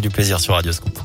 [0.00, 0.98] du plaisir sur Radio Scoop.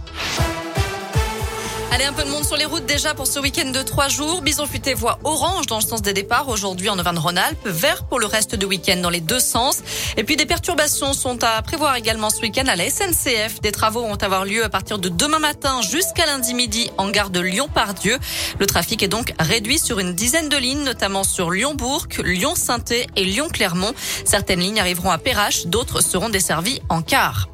[1.96, 4.42] Allez, un peu de monde sur les routes déjà pour ce week-end de trois jours.
[4.42, 8.26] Bison futé voie orange dans le sens des départs aujourd'hui en Auvergne-Rhône-Alpes, vert pour le
[8.26, 9.78] reste du week-end dans les deux sens.
[10.18, 13.62] Et puis des perturbations sont à prévoir également ce week-end à la SNCF.
[13.62, 17.30] Des travaux vont avoir lieu à partir de demain matin jusqu'à lundi midi en gare
[17.30, 18.18] de Lyon-Pardieu.
[18.60, 23.24] Le trafic est donc réduit sur une dizaine de lignes, notamment sur Lyon-Bourg, Lyon-Sainté et
[23.24, 23.94] Lyon-Clermont.
[24.26, 27.48] Certaines lignes arriveront à Perrache, d'autres seront desservies en car.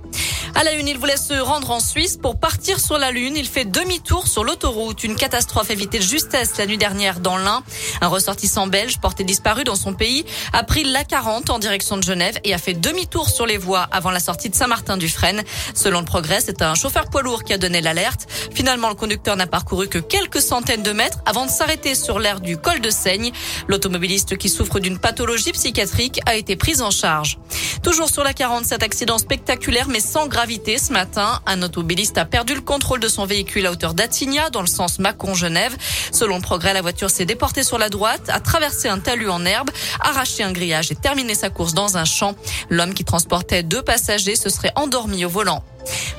[0.53, 3.37] À la une, il voulait se rendre en Suisse pour partir sur la Lune.
[3.37, 5.03] Il fait demi-tour sur l'autoroute.
[5.03, 7.63] Une catastrophe évitée de justesse la nuit dernière dans l'Ain.
[8.01, 12.03] Un ressortissant belge porté disparu dans son pays a pris la 40 en direction de
[12.03, 15.41] Genève et a fait demi-tour sur les voies avant la sortie de Saint-Martin-du-Frêne.
[15.73, 18.27] Selon le progrès, c'est un chauffeur poids lourd qui a donné l'alerte.
[18.53, 22.41] Finalement, le conducteur n'a parcouru que quelques centaines de mètres avant de s'arrêter sur l'aire
[22.41, 23.31] du col de Seigne.
[23.67, 27.39] L'automobiliste qui souffre d'une pathologie psychiatrique a été pris en charge.
[27.83, 31.39] Toujours sur la 40, cet accident spectaculaire mais sans ce matin.
[31.45, 34.97] Un automobiliste a perdu le contrôle de son véhicule à hauteur d'Attigna dans le sens
[34.97, 35.75] Mâcon-Genève.
[36.11, 39.45] Selon le progrès, la voiture s'est déportée sur la droite, a traversé un talus en
[39.45, 42.33] herbe, arraché un grillage et terminé sa course dans un champ.
[42.69, 45.63] L'homme qui transportait deux passagers se serait endormi au volant.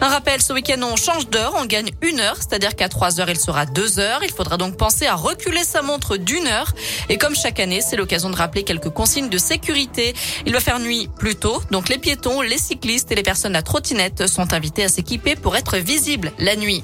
[0.01, 3.31] Un rappel, ce week-end, on change d'heure, on gagne une heure, c'est-à-dire qu'à 3 heures,
[3.31, 4.21] il sera 2 heures.
[4.25, 6.73] Il faudra donc penser à reculer sa montre d'une heure.
[7.09, 10.15] Et comme chaque année, c'est l'occasion de rappeler quelques consignes de sécurité.
[10.47, 13.63] Il va faire nuit plus tôt, donc les piétons, les cyclistes et les personnes à
[13.63, 16.83] trottinette sont invités à s'équiper pour être visibles la nuit.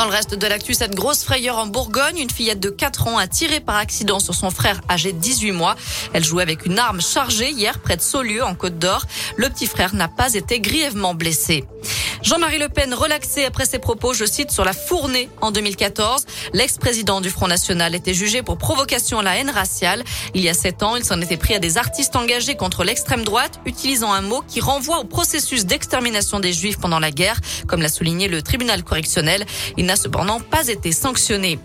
[0.00, 3.18] Dans le reste de l'actu, cette grosse frayeur en Bourgogne, une fillette de 4 ans
[3.18, 5.76] a tiré par accident sur son frère âgé de 18 mois.
[6.14, 9.04] Elle jouait avec une arme chargée hier près de Saulieu en Côte d'Or.
[9.36, 11.66] Le petit frère n'a pas été grièvement blessé.
[12.22, 16.26] Jean-Marie Le Pen relaxé après ses propos, je cite, sur la fournée en 2014.
[16.52, 20.04] L'ex-président du Front National était jugé pour provocation à la haine raciale.
[20.34, 23.24] Il y a sept ans, il s'en était pris à des artistes engagés contre l'extrême
[23.24, 27.80] droite, utilisant un mot qui renvoie au processus d'extermination des Juifs pendant la guerre, comme
[27.80, 29.46] l'a souligné le tribunal correctionnel.
[29.78, 31.58] Il n'a cependant pas été sanctionné.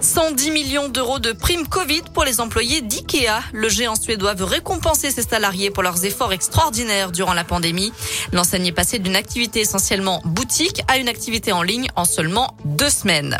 [0.00, 3.42] 110 millions d'euros de primes Covid pour les employés d'IKEA.
[3.52, 7.92] Le géant suédois veut récompenser ses salariés pour leurs efforts extraordinaires durant la pandémie.
[8.32, 12.90] L'enseigne est passée d'une activité essentiellement boutique à une activité en ligne en seulement deux
[12.90, 13.38] semaines.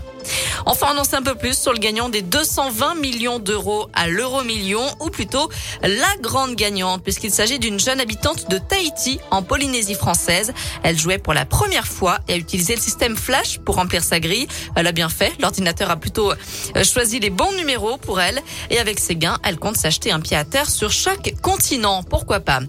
[0.66, 4.08] Enfin, on en sait un peu plus sur le gagnant des 220 millions d'euros à
[4.08, 5.48] l'euro million, ou plutôt
[5.82, 10.52] la grande gagnante, puisqu'il s'agit d'une jeune habitante de Tahiti, en Polynésie française.
[10.82, 14.20] Elle jouait pour la première fois et a utilisé le système Flash pour remplir sa
[14.20, 14.48] grille.
[14.76, 15.32] Elle a bien fait.
[15.40, 18.40] L'ordinateur a plutôt euh, choisi les bons numéros pour elle.
[18.70, 22.02] Et avec ses gains, elle compte s'acheter un pied à terre sur chaque continent.
[22.02, 22.60] Pourquoi pas?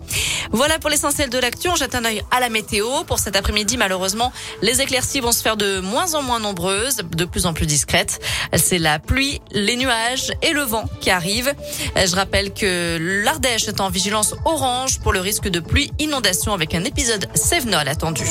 [0.51, 1.69] Voilà pour l'essentiel de l'actu.
[1.69, 3.03] On jette un œil à la météo.
[3.05, 7.25] Pour cet après-midi, malheureusement, les éclaircies vont se faire de moins en moins nombreuses, de
[7.25, 8.19] plus en plus discrètes.
[8.55, 11.53] C'est la pluie, les nuages et le vent qui arrivent.
[11.95, 16.75] Je rappelle que l'Ardèche est en vigilance orange pour le risque de pluie inondation avec
[16.75, 18.25] un épisode Sévenol attendu.